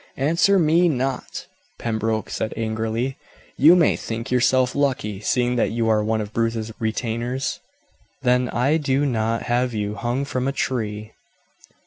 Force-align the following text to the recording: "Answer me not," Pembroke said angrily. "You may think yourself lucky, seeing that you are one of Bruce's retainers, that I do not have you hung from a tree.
"Answer 0.17 0.57
me 0.57 0.89
not," 0.89 1.45
Pembroke 1.77 2.31
said 2.31 2.55
angrily. 2.57 3.17
"You 3.55 3.75
may 3.75 3.95
think 3.95 4.31
yourself 4.31 4.73
lucky, 4.73 5.19
seeing 5.19 5.57
that 5.57 5.69
you 5.69 5.89
are 5.89 6.03
one 6.03 6.21
of 6.21 6.33
Bruce's 6.33 6.71
retainers, 6.79 7.59
that 8.23 8.51
I 8.51 8.77
do 8.77 9.05
not 9.05 9.43
have 9.43 9.75
you 9.75 9.93
hung 9.93 10.25
from 10.25 10.47
a 10.47 10.51
tree. 10.53 11.11